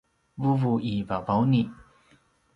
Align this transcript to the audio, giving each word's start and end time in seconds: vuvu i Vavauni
vuvu 0.43 0.71
i 0.91 0.93
Vavauni 1.11 1.61